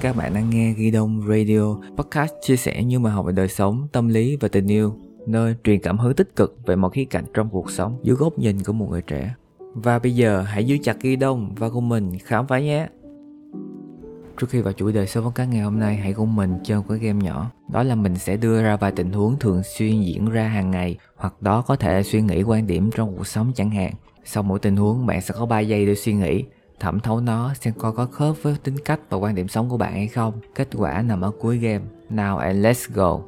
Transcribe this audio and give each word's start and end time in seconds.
các 0.00 0.16
bạn 0.16 0.34
đang 0.34 0.50
nghe 0.50 0.72
Ghi 0.72 0.90
Đông 0.90 1.22
Radio, 1.28 1.76
podcast 1.96 2.32
chia 2.42 2.56
sẻ 2.56 2.84
những 2.84 3.02
bài 3.02 3.12
học 3.12 3.26
về 3.26 3.32
đời 3.32 3.48
sống, 3.48 3.88
tâm 3.92 4.08
lý 4.08 4.36
và 4.36 4.48
tình 4.48 4.66
yêu, 4.66 4.94
nơi 5.26 5.54
truyền 5.64 5.80
cảm 5.80 5.98
hứng 5.98 6.14
tích 6.14 6.36
cực 6.36 6.56
về 6.66 6.76
mọi 6.76 6.90
khía 6.90 7.04
cạnh 7.04 7.24
trong 7.34 7.48
cuộc 7.50 7.70
sống 7.70 7.98
dưới 8.02 8.16
góc 8.16 8.38
nhìn 8.38 8.62
của 8.62 8.72
một 8.72 8.90
người 8.90 9.02
trẻ. 9.02 9.34
Và 9.74 9.98
bây 9.98 10.14
giờ 10.14 10.42
hãy 10.42 10.64
giữ 10.64 10.76
chặt 10.82 10.96
Ghi 11.00 11.16
Đông 11.16 11.54
và 11.54 11.68
cùng 11.68 11.88
mình 11.88 12.18
khám 12.18 12.46
phá 12.46 12.60
nhé! 12.60 12.88
Trước 14.38 14.50
khi 14.50 14.60
vào 14.60 14.72
chủ 14.72 14.90
đề 14.90 15.06
số 15.06 15.20
podcast 15.20 15.50
ngày 15.50 15.62
hôm 15.62 15.78
nay, 15.78 15.96
hãy 15.96 16.12
cùng 16.12 16.36
mình 16.36 16.54
chơi 16.64 16.78
một 16.78 16.84
cái 16.88 16.98
game 16.98 17.24
nhỏ. 17.24 17.50
Đó 17.72 17.82
là 17.82 17.94
mình 17.94 18.16
sẽ 18.16 18.36
đưa 18.36 18.62
ra 18.62 18.76
vài 18.76 18.92
tình 18.92 19.12
huống 19.12 19.38
thường 19.38 19.62
xuyên 19.62 20.00
diễn 20.00 20.30
ra 20.30 20.48
hàng 20.48 20.70
ngày, 20.70 20.96
hoặc 21.16 21.42
đó 21.42 21.62
có 21.62 21.76
thể 21.76 21.92
là 21.92 22.02
suy 22.02 22.22
nghĩ 22.22 22.42
quan 22.42 22.66
điểm 22.66 22.90
trong 22.94 23.16
cuộc 23.16 23.26
sống 23.26 23.52
chẳng 23.54 23.70
hạn. 23.70 23.92
Sau 24.24 24.42
mỗi 24.42 24.58
tình 24.58 24.76
huống, 24.76 25.06
bạn 25.06 25.20
sẽ 25.20 25.34
có 25.38 25.46
3 25.46 25.60
giây 25.60 25.86
để 25.86 25.94
suy 25.94 26.12
nghĩ 26.12 26.44
thẩm 26.80 27.00
thấu 27.00 27.20
nó, 27.20 27.54
xem 27.54 27.74
coi 27.78 27.92
có 27.92 28.06
khớp 28.06 28.42
với 28.42 28.56
tính 28.62 28.76
cách 28.84 29.00
và 29.10 29.18
quan 29.18 29.34
điểm 29.34 29.48
sống 29.48 29.68
của 29.68 29.76
bạn 29.76 29.92
hay 29.92 30.08
không. 30.08 30.34
Kết 30.54 30.68
quả 30.76 31.02
nằm 31.02 31.20
ở 31.20 31.30
cuối 31.40 31.58
game. 31.58 31.84
Now 32.10 32.36
and 32.36 32.66
let's 32.66 32.88
go. 32.94 33.20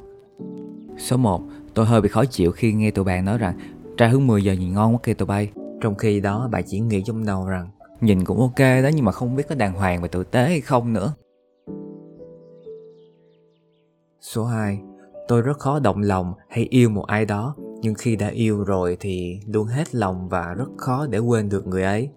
Số 0.97 1.17
1. 1.17 1.41
Tôi 1.73 1.85
hơi 1.85 2.01
bị 2.01 2.09
khó 2.09 2.25
chịu 2.25 2.51
khi 2.51 2.73
nghe 2.73 2.91
tụi 2.91 3.05
bạn 3.05 3.25
nói 3.25 3.37
rằng 3.37 3.59
trà 3.97 4.07
hướng 4.07 4.27
10 4.27 4.43
giờ 4.43 4.53
nhìn 4.53 4.73
ngon 4.73 4.93
quá 4.93 4.99
kìa 5.03 5.13
tụi 5.13 5.25
bay. 5.25 5.51
Trong 5.81 5.95
khi 5.95 6.19
đó, 6.19 6.47
bạn 6.51 6.63
chỉ 6.67 6.79
nghĩ 6.79 7.03
trong 7.05 7.25
đầu 7.25 7.47
rằng 7.47 7.69
nhìn 8.01 8.25
cũng 8.25 8.39
ok 8.39 8.59
đó 8.59 8.89
nhưng 8.95 9.05
mà 9.05 9.11
không 9.11 9.35
biết 9.35 9.43
có 9.49 9.55
đàng 9.55 9.73
hoàng 9.73 10.01
và 10.01 10.07
tử 10.07 10.23
tế 10.23 10.45
hay 10.45 10.61
không 10.61 10.93
nữa. 10.93 11.13
Số 14.21 14.45
2. 14.45 14.79
Tôi 15.27 15.41
rất 15.41 15.59
khó 15.59 15.79
động 15.79 16.01
lòng 16.01 16.33
hay 16.49 16.67
yêu 16.69 16.89
một 16.89 17.05
ai 17.07 17.25
đó, 17.25 17.55
nhưng 17.81 17.93
khi 17.93 18.15
đã 18.15 18.27
yêu 18.27 18.63
rồi 18.63 18.97
thì 18.99 19.39
luôn 19.47 19.67
hết 19.67 19.95
lòng 19.95 20.29
và 20.29 20.53
rất 20.53 20.69
khó 20.77 21.07
để 21.07 21.19
quên 21.19 21.49
được 21.49 21.67
người 21.67 21.83
ấy. 21.83 22.09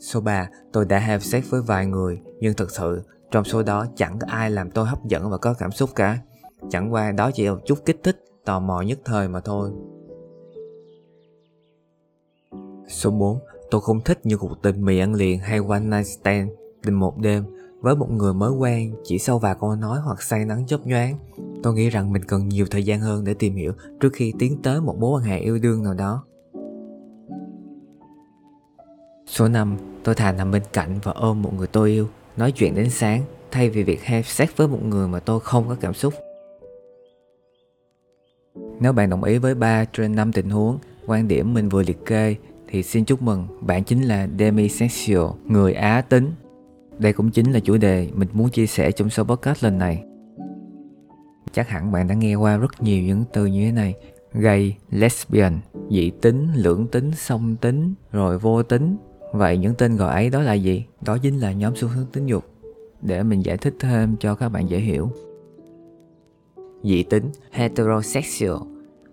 Số 0.00 0.20
3, 0.20 0.48
tôi 0.72 0.84
đã 0.84 0.98
have 0.98 1.24
sex 1.24 1.50
với 1.50 1.62
vài 1.62 1.86
người, 1.86 2.20
nhưng 2.40 2.54
thực 2.54 2.70
sự 2.70 3.02
trong 3.30 3.44
số 3.44 3.62
đó 3.62 3.86
chẳng 3.96 4.18
có 4.18 4.26
ai 4.30 4.50
làm 4.50 4.70
tôi 4.70 4.86
hấp 4.86 5.04
dẫn 5.04 5.30
và 5.30 5.38
có 5.38 5.54
cảm 5.54 5.72
xúc 5.72 5.90
cả. 5.94 6.18
Chẳng 6.70 6.92
qua 6.92 7.12
đó 7.12 7.30
chỉ 7.34 7.44
là 7.44 7.52
một 7.52 7.60
chút 7.66 7.78
kích 7.84 8.00
thích, 8.02 8.24
tò 8.44 8.60
mò 8.60 8.80
nhất 8.80 8.98
thời 9.04 9.28
mà 9.28 9.40
thôi. 9.40 9.70
Số 12.88 13.10
4, 13.10 13.38
tôi 13.70 13.80
không 13.80 14.00
thích 14.00 14.20
những 14.24 14.38
cuộc 14.38 14.62
tình 14.62 14.84
mì 14.84 14.98
ăn 14.98 15.14
liền 15.14 15.38
hay 15.38 15.60
one 15.68 15.80
night 15.80 16.06
stand 16.06 16.50
tình 16.82 16.94
một 16.94 17.18
đêm 17.18 17.44
với 17.80 17.96
một 17.96 18.10
người 18.10 18.34
mới 18.34 18.50
quen 18.50 18.94
chỉ 19.04 19.18
sau 19.18 19.38
vài 19.38 19.56
câu 19.60 19.76
nói 19.76 20.00
hoặc 20.00 20.22
say 20.22 20.44
nắng 20.44 20.66
chớp 20.66 20.86
nhoáng. 20.86 21.18
Tôi 21.62 21.74
nghĩ 21.74 21.90
rằng 21.90 22.12
mình 22.12 22.24
cần 22.24 22.48
nhiều 22.48 22.66
thời 22.70 22.84
gian 22.84 23.00
hơn 23.00 23.24
để 23.24 23.34
tìm 23.34 23.56
hiểu 23.56 23.72
trước 24.00 24.12
khi 24.12 24.32
tiến 24.38 24.62
tới 24.62 24.80
một 24.80 24.96
mối 24.98 25.20
quan 25.20 25.24
hệ 25.24 25.38
yêu 25.38 25.58
đương 25.58 25.82
nào 25.82 25.94
đó. 25.94 26.24
Số 29.26 29.48
5, 29.48 29.76
tôi 30.02 30.14
thà 30.14 30.32
nằm 30.32 30.50
bên 30.50 30.62
cạnh 30.72 30.98
và 31.02 31.12
ôm 31.12 31.42
một 31.42 31.54
người 31.54 31.66
tôi 31.66 31.90
yêu, 31.90 32.08
nói 32.36 32.52
chuyện 32.52 32.74
đến 32.74 32.90
sáng 32.90 33.22
thay 33.50 33.70
vì 33.70 33.82
việc 33.82 34.04
have 34.04 34.22
sex 34.22 34.48
với 34.56 34.68
một 34.68 34.84
người 34.84 35.08
mà 35.08 35.20
tôi 35.20 35.40
không 35.40 35.68
có 35.68 35.76
cảm 35.80 35.94
xúc. 35.94 36.14
Nếu 38.80 38.92
bạn 38.92 39.10
đồng 39.10 39.24
ý 39.24 39.38
với 39.38 39.54
3 39.54 39.84
trên 39.84 40.14
5 40.14 40.32
tình 40.32 40.50
huống, 40.50 40.78
quan 41.06 41.28
điểm 41.28 41.54
mình 41.54 41.68
vừa 41.68 41.82
liệt 41.82 42.06
kê 42.06 42.36
thì 42.68 42.82
xin 42.82 43.04
chúc 43.04 43.22
mừng, 43.22 43.46
bạn 43.60 43.84
chính 43.84 44.02
là 44.02 44.28
demisexual, 44.38 45.26
người 45.46 45.72
Á 45.72 46.00
tính. 46.00 46.32
Đây 46.98 47.12
cũng 47.12 47.30
chính 47.30 47.52
là 47.52 47.60
chủ 47.60 47.76
đề 47.76 48.08
mình 48.14 48.28
muốn 48.32 48.50
chia 48.50 48.66
sẻ 48.66 48.92
trong 48.92 49.10
số 49.10 49.24
podcast 49.24 49.64
lần 49.64 49.78
này. 49.78 50.04
Chắc 51.52 51.68
hẳn 51.68 51.92
bạn 51.92 52.08
đã 52.08 52.14
nghe 52.14 52.34
qua 52.34 52.56
rất 52.56 52.82
nhiều 52.82 53.02
những 53.02 53.24
từ 53.32 53.46
như 53.46 53.66
thế 53.66 53.72
này 53.72 53.94
Gay, 54.32 54.76
lesbian, 54.90 55.58
dị 55.90 56.10
tính, 56.10 56.48
lưỡng 56.54 56.86
tính, 56.86 57.12
song 57.16 57.56
tính, 57.56 57.94
rồi 58.12 58.38
vô 58.38 58.62
tính 58.62 58.96
Vậy 59.34 59.58
những 59.58 59.74
tên 59.74 59.96
gọi 59.96 60.12
ấy 60.12 60.30
đó 60.30 60.42
là 60.42 60.52
gì? 60.52 60.84
Đó 61.00 61.18
chính 61.18 61.38
là 61.38 61.52
nhóm 61.52 61.76
xu 61.76 61.88
hướng 61.88 62.06
tính 62.12 62.26
dục. 62.26 62.44
Để 63.02 63.22
mình 63.22 63.44
giải 63.44 63.56
thích 63.56 63.74
thêm 63.80 64.16
cho 64.20 64.34
các 64.34 64.48
bạn 64.48 64.70
dễ 64.70 64.78
hiểu. 64.78 65.10
Dị 66.82 67.02
tính 67.02 67.30
heterosexual 67.50 68.62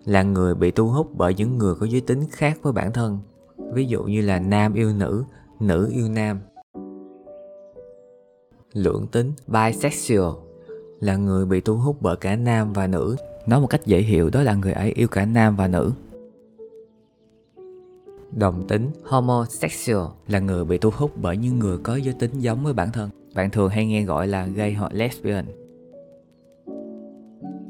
là 0.06 0.24
người 0.24 0.56
bị 0.56 0.72
thu 0.72 0.88
hút 0.88 1.08
bởi 1.18 1.34
những 1.34 1.58
người 1.58 1.76
có 1.76 1.86
giới 1.86 2.02
tính 2.02 2.24
khác 2.32 2.58
với 2.62 2.74
bản 2.74 2.92
thân. 2.94 3.20
Ví 3.74 3.86
dụ 3.86 4.04
như 4.04 4.22
là 4.22 4.40
nam 4.40 4.74
yêu 4.74 4.94
nữ, 4.94 5.24
nữ 5.60 5.90
yêu 5.94 6.10
nam. 6.10 6.40
Lưỡng 8.74 9.08
tính 9.12 9.34
bisexual 9.48 10.34
là 11.00 11.16
người 11.16 11.46
bị 11.46 11.62
thu 11.62 11.76
hút 11.76 11.98
bởi 12.02 12.16
cả 12.16 12.36
nam 12.36 12.74
và 12.74 12.88
nữ. 12.88 13.16
Nói 13.48 13.62
một 13.62 13.68
cách 13.68 13.86
dễ 13.86 14.02
hiểu 14.02 14.30
đó 14.30 14.44
là 14.44 14.54
người 14.54 14.74
ấy 14.74 14.92
yêu 14.92 15.08
cả 15.08 15.26
nam 15.26 15.56
và 15.56 15.68
nữ. 15.68 15.92
Đồng 18.36 18.68
tính 18.68 18.92
homosexual 19.04 20.06
là 20.28 20.40
người 20.40 20.66
bị 20.66 20.78
thu 20.78 20.90
hút 20.94 21.12
bởi 21.22 21.38
những 21.38 21.60
người 21.60 21.78
có 21.78 21.96
giới 21.96 22.14
tính 22.20 22.32
giống 22.40 22.64
với 22.64 22.74
bản 22.74 22.92
thân. 22.92 23.10
Bạn 23.36 23.50
thường 23.50 23.70
hay 23.70 23.86
nghe 23.86 24.04
gọi 24.04 24.28
là 24.28 24.46
gay 24.46 24.74
hoặc 24.74 24.94
lesbian. 24.94 25.46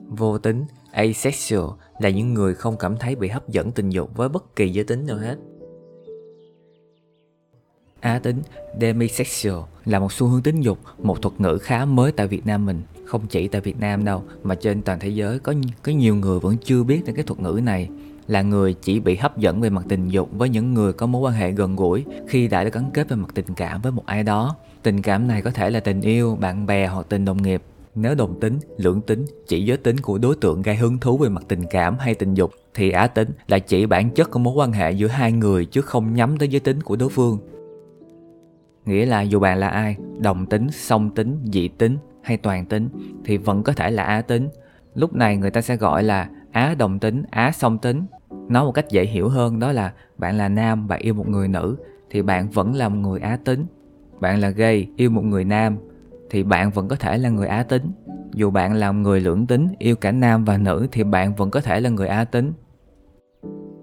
Vô 0.08 0.38
tính 0.38 0.66
asexual 0.92 1.70
là 2.00 2.10
những 2.10 2.34
người 2.34 2.56
không 2.56 2.78
cảm 2.78 2.98
thấy 2.98 3.16
bị 3.16 3.28
hấp 3.28 3.50
dẫn 3.50 3.72
tình 3.72 3.90
dục 3.90 4.10
với 4.16 4.30
bất 4.30 4.56
kỳ 4.56 4.70
giới 4.70 4.84
tính 4.84 5.06
nào 5.06 5.18
hết. 5.18 5.38
Á 8.00 8.20
tính 8.20 8.42
demisexual 8.82 9.60
là 9.86 10.00
một 10.00 10.14
xu 10.14 10.28
hướng 10.28 10.42
tính 10.42 10.62
dục, 10.62 10.78
một 10.98 11.22
thuật 11.22 11.42
ngữ 11.42 11.58
khá 11.62 11.86
mới 11.86 12.12
tại 12.12 12.28
Việt 12.28 12.46
Nam 12.46 12.66
mình. 12.66 12.82
Không 13.06 13.28
chỉ 13.28 13.48
tại 13.48 13.62
Việt 13.62 13.80
Nam 13.80 14.06
đâu, 14.06 14.24
mà 14.44 14.56
trên 14.56 14.82
toàn 14.82 15.00
thế 15.00 15.10
giới 15.10 15.40
có 15.40 15.54
có 15.84 15.92
nhiều 15.92 16.16
người 16.16 16.40
vẫn 16.40 16.58
chưa 16.64 16.84
biết 16.84 17.02
đến 17.06 17.16
cái 17.16 17.24
thuật 17.24 17.40
ngữ 17.40 17.60
này 17.64 17.90
là 18.32 18.42
người 18.42 18.74
chỉ 18.74 19.00
bị 19.00 19.16
hấp 19.16 19.38
dẫn 19.38 19.62
về 19.62 19.70
mặt 19.70 19.86
tình 19.90 20.08
dục 20.08 20.30
với 20.32 20.50
những 20.50 20.74
người 20.74 20.94
có 20.94 21.06
mối 21.06 21.22
quan 21.22 21.34
hệ 21.34 21.52
gần 21.52 21.76
gũi 21.76 22.06
khi 22.28 22.48
đã 22.48 22.64
được 22.64 22.74
gắn 22.74 22.90
kết 22.94 23.10
về 23.10 23.16
mặt 23.16 23.30
tình 23.34 23.46
cảm 23.56 23.82
với 23.82 23.92
một 23.92 24.06
ai 24.06 24.24
đó. 24.24 24.56
Tình 24.84 25.02
cảm 25.02 25.28
này 25.28 25.42
có 25.42 25.52
thể 25.52 25.70
là 25.70 25.80
tình 25.80 26.02
yêu, 26.02 26.38
bạn 26.42 26.66
bè 26.66 26.88
hoặc 26.88 27.06
tình 27.10 27.26
đồng 27.26 27.42
nghiệp. 27.42 27.64
Nếu 27.96 28.16
đồng 28.16 28.40
tính, 28.40 28.60
lưỡng 28.78 29.02
tính 29.02 29.26
chỉ 29.48 29.66
giới 29.66 29.78
tính 29.78 29.98
của 29.98 30.18
đối 30.18 30.36
tượng 30.36 30.62
gây 30.62 30.76
hứng 30.76 30.98
thú 30.98 31.18
về 31.18 31.30
mặt 31.30 31.44
tình 31.48 31.64
cảm 31.72 31.98
hay 32.00 32.16
tình 32.16 32.34
dục 32.34 32.52
thì 32.74 32.92
á 32.92 33.08
tính 33.08 33.30
là 33.48 33.60
chỉ 33.60 33.86
bản 33.86 34.10
chất 34.10 34.32
của 34.32 34.40
mối 34.40 34.54
quan 34.54 34.72
hệ 34.72 34.92
giữa 34.92 35.08
hai 35.08 35.32
người 35.32 35.66
chứ 35.66 35.82
không 35.82 36.14
nhắm 36.14 36.38
tới 36.38 36.48
giới 36.48 36.60
tính 36.60 36.82
của 36.82 36.96
đối 36.96 37.10
phương. 37.10 37.38
Nghĩa 38.86 39.06
là 39.06 39.22
dù 39.22 39.40
bạn 39.40 39.58
là 39.58 39.68
ai, 39.68 39.96
đồng 40.20 40.46
tính, 40.46 40.68
song 40.72 41.10
tính, 41.16 41.38
dị 41.54 41.68
tính 41.68 41.98
hay 42.22 42.38
toàn 42.38 42.66
tính 42.66 42.90
thì 43.26 43.38
vẫn 43.38 43.64
có 43.64 43.74
thể 43.74 43.92
là 43.92 44.04
á 44.04 44.22
tính. 44.22 44.50
Lúc 44.96 45.14
này 45.14 45.38
người 45.38 45.52
ta 45.52 45.62
sẽ 45.62 45.76
gọi 45.76 46.04
là 46.04 46.30
á 46.52 46.76
đồng 46.80 47.00
tính, 47.00 47.24
á 47.32 47.52
song 47.52 47.78
tính 47.78 48.06
nói 48.52 48.66
một 48.66 48.72
cách 48.72 48.90
dễ 48.90 49.06
hiểu 49.06 49.30
hơn, 49.30 49.60
đó 49.60 49.72
là 49.72 49.94
bạn 50.18 50.38
là 50.38 50.50
nam 50.50 50.88
và 50.88 50.96
yêu 50.96 51.14
một 51.14 51.28
người 51.28 51.48
nữ, 51.48 51.78
thì 52.10 52.22
bạn 52.22 52.50
vẫn 52.50 52.76
là 52.76 52.90
một 52.90 53.00
người 53.00 53.20
á 53.20 53.38
tính. 53.46 53.66
Bạn 54.20 54.40
là 54.40 54.50
gay, 54.50 54.88
yêu 54.96 55.10
một 55.10 55.26
người 55.26 55.44
nam, 55.44 55.78
thì 56.30 56.44
bạn 56.44 56.72
vẫn 56.72 56.88
có 56.88 56.96
thể 56.96 57.18
là 57.18 57.30
người 57.30 57.48
á 57.48 57.64
tính. 57.64 57.92
Dù 58.34 58.50
bạn 58.50 58.74
là 58.74 58.92
người 58.92 59.20
lưỡng 59.20 59.48
tính, 59.48 59.68
yêu 59.80 59.96
cả 59.96 60.12
nam 60.12 60.46
và 60.46 60.58
nữ, 60.58 60.88
thì 60.92 61.04
bạn 61.04 61.36
vẫn 61.36 61.52
có 61.52 61.62
thể 61.62 61.80
là 61.80 61.90
người 61.90 62.08
á 62.08 62.24
tính. 62.24 62.54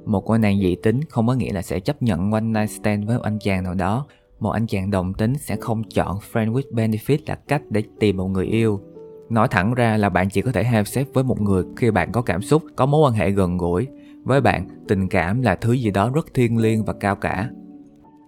Một 0.06 0.20
cô 0.20 0.38
nàng 0.38 0.60
dị 0.60 0.76
tính 0.82 1.00
không 1.08 1.26
có 1.26 1.34
nghĩa 1.34 1.52
là 1.52 1.62
sẽ 1.62 1.80
chấp 1.80 2.02
nhận 2.02 2.32
one 2.32 2.40
night 2.40 2.70
stand 2.70 3.06
với 3.06 3.16
một 3.16 3.22
anh 3.22 3.38
chàng 3.38 3.64
nào 3.64 3.74
đó. 3.74 4.06
Một 4.40 4.50
anh 4.50 4.66
chàng 4.66 4.90
đồng 4.90 5.14
tính 5.14 5.34
sẽ 5.38 5.56
không 5.56 5.82
chọn 5.84 6.18
friend 6.32 6.52
with 6.52 6.72
benefit 6.72 7.18
là 7.26 7.34
cách 7.34 7.62
để 7.70 7.82
tìm 8.00 8.16
một 8.16 8.28
người 8.28 8.46
yêu. 8.46 8.80
Nói 9.30 9.48
thẳng 9.50 9.74
ra 9.74 9.96
là 9.96 10.08
bạn 10.08 10.28
chỉ 10.30 10.40
có 10.40 10.52
thể 10.52 10.64
have 10.64 10.84
sex 10.84 11.06
với 11.12 11.24
một 11.24 11.40
người 11.40 11.64
khi 11.76 11.90
bạn 11.90 12.12
có 12.12 12.22
cảm 12.22 12.42
xúc, 12.42 12.62
có 12.76 12.86
mối 12.86 13.08
quan 13.08 13.14
hệ 13.14 13.30
gần 13.30 13.58
gũi 13.58 13.86
với 14.28 14.40
bạn, 14.40 14.68
tình 14.88 15.08
cảm 15.08 15.42
là 15.42 15.54
thứ 15.54 15.72
gì 15.72 15.90
đó 15.90 16.10
rất 16.14 16.26
thiêng 16.34 16.58
liêng 16.58 16.84
và 16.84 16.92
cao 16.92 17.16
cả. 17.16 17.50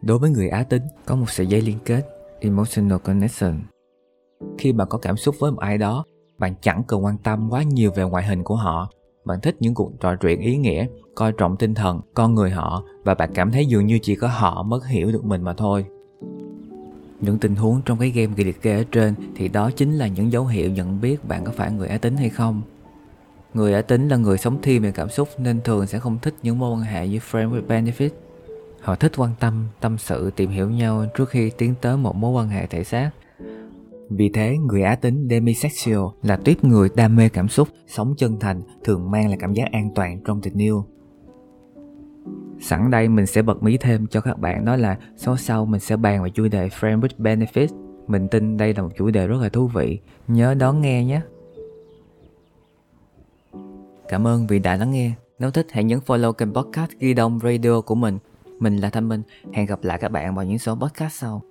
Đối 0.02 0.18
với 0.18 0.30
người 0.30 0.48
Á 0.48 0.62
tính, 0.62 0.82
có 1.06 1.16
một 1.16 1.30
sợi 1.30 1.46
dây 1.46 1.60
liên 1.60 1.78
kết, 1.84 2.02
emotional 2.40 2.98
connection. 2.98 3.54
Khi 4.58 4.72
bạn 4.72 4.88
có 4.90 4.98
cảm 4.98 5.16
xúc 5.16 5.34
với 5.38 5.50
một 5.50 5.60
ai 5.60 5.78
đó, 5.78 6.04
bạn 6.38 6.54
chẳng 6.60 6.82
cần 6.88 7.04
quan 7.04 7.18
tâm 7.18 7.48
quá 7.50 7.62
nhiều 7.62 7.90
về 7.90 8.04
ngoại 8.04 8.24
hình 8.24 8.44
của 8.44 8.56
họ. 8.56 8.90
Bạn 9.24 9.40
thích 9.40 9.56
những 9.60 9.74
cuộc 9.74 9.92
trò 10.00 10.16
chuyện 10.16 10.40
ý 10.40 10.56
nghĩa, 10.56 10.86
coi 11.14 11.32
trọng 11.32 11.56
tinh 11.56 11.74
thần, 11.74 12.00
con 12.14 12.34
người 12.34 12.50
họ 12.50 12.82
và 13.04 13.14
bạn 13.14 13.30
cảm 13.34 13.50
thấy 13.50 13.66
dường 13.66 13.86
như 13.86 13.98
chỉ 14.02 14.14
có 14.14 14.28
họ 14.28 14.62
mới 14.62 14.80
hiểu 14.88 15.12
được 15.12 15.24
mình 15.24 15.42
mà 15.42 15.54
thôi. 15.54 15.84
Những 17.20 17.38
tình 17.38 17.54
huống 17.54 17.82
trong 17.84 17.98
cái 17.98 18.10
game 18.10 18.32
ghi 18.36 18.44
liệt 18.44 18.62
kê 18.62 18.76
ở 18.76 18.84
trên 18.92 19.14
thì 19.34 19.48
đó 19.48 19.70
chính 19.70 19.92
là 19.92 20.06
những 20.06 20.32
dấu 20.32 20.46
hiệu 20.46 20.70
nhận 20.70 21.00
biết 21.00 21.28
bạn 21.28 21.44
có 21.44 21.52
phải 21.52 21.72
người 21.72 21.88
Á 21.88 21.98
tính 21.98 22.16
hay 22.16 22.28
không. 22.28 22.62
Người 23.54 23.72
đã 23.72 23.82
tính 23.82 24.08
là 24.08 24.16
người 24.16 24.38
sống 24.38 24.58
thiên 24.62 24.82
về 24.82 24.92
cảm 24.92 25.08
xúc 25.08 25.28
nên 25.38 25.60
thường 25.60 25.86
sẽ 25.86 25.98
không 25.98 26.18
thích 26.22 26.34
những 26.42 26.58
mối 26.58 26.72
quan 26.72 26.80
hệ 26.80 27.08
như 27.08 27.18
friend 27.18 27.50
with 27.50 27.66
benefit. 27.66 28.10
Họ 28.80 28.94
thích 28.94 29.12
quan 29.16 29.30
tâm, 29.40 29.66
tâm 29.80 29.98
sự, 29.98 30.30
tìm 30.36 30.50
hiểu 30.50 30.70
nhau 30.70 31.06
trước 31.16 31.28
khi 31.28 31.50
tiến 31.50 31.74
tới 31.80 31.96
một 31.96 32.16
mối 32.16 32.32
quan 32.32 32.48
hệ 32.48 32.66
thể 32.66 32.84
xác. 32.84 33.10
Vì 34.10 34.28
thế, 34.28 34.56
người 34.58 34.82
Á 34.82 34.96
tính 34.96 35.28
demisexual 35.30 36.04
là 36.22 36.36
tuyết 36.36 36.64
người 36.64 36.88
đam 36.96 37.16
mê 37.16 37.28
cảm 37.28 37.48
xúc, 37.48 37.68
sống 37.86 38.14
chân 38.16 38.38
thành, 38.40 38.62
thường 38.84 39.10
mang 39.10 39.28
lại 39.28 39.36
cảm 39.40 39.52
giác 39.52 39.68
an 39.72 39.90
toàn 39.94 40.20
trong 40.24 40.40
tình 40.40 40.58
yêu. 40.58 40.84
Sẵn 42.60 42.90
đây 42.90 43.08
mình 43.08 43.26
sẽ 43.26 43.42
bật 43.42 43.62
mí 43.62 43.76
thêm 43.76 44.06
cho 44.06 44.20
các 44.20 44.38
bạn 44.38 44.64
đó 44.64 44.76
là 44.76 44.98
số 45.16 45.36
sau 45.36 45.66
mình 45.66 45.80
sẽ 45.80 45.96
bàn 45.96 46.22
về 46.22 46.30
chủ 46.30 46.48
đề 46.48 46.68
Friend 46.68 47.00
with 47.00 47.18
Benefit. 47.18 47.68
Mình 48.06 48.28
tin 48.28 48.56
đây 48.56 48.74
là 48.74 48.82
một 48.82 48.90
chủ 48.96 49.10
đề 49.10 49.26
rất 49.26 49.40
là 49.42 49.48
thú 49.48 49.66
vị. 49.66 50.00
Nhớ 50.28 50.54
đón 50.54 50.80
nghe 50.80 51.04
nhé. 51.04 51.20
Cảm 54.10 54.26
ơn 54.26 54.46
vì 54.46 54.58
đã 54.58 54.76
lắng 54.76 54.90
nghe. 54.90 55.12
Nếu 55.38 55.50
thích, 55.50 55.66
hãy 55.70 55.84
nhấn 55.84 55.98
follow 56.06 56.32
kênh 56.32 56.54
podcast 56.54 56.90
Ghi 56.98 57.14
Đông 57.14 57.38
Radio 57.42 57.80
của 57.80 57.94
mình. 57.94 58.18
Mình 58.58 58.76
là 58.76 58.90
Thanh 58.90 59.08
Minh. 59.08 59.22
Hẹn 59.52 59.66
gặp 59.66 59.84
lại 59.84 59.98
các 59.98 60.08
bạn 60.08 60.34
vào 60.34 60.44
những 60.44 60.58
số 60.58 60.74
podcast 60.74 61.12
sau. 61.12 61.42